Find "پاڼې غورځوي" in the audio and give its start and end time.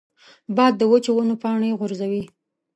1.41-2.23